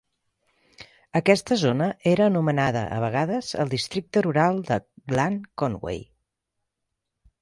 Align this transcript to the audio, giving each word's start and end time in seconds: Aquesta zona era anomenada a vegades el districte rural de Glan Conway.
Aquesta 1.19 1.57
zona 1.63 1.89
era 2.13 2.25
anomenada 2.31 2.83
a 2.97 2.97
vegades 3.05 3.51
el 3.65 3.75
districte 3.77 4.25
rural 4.29 4.63
de 4.71 4.79
Glan 5.13 5.37
Conway. 5.63 6.01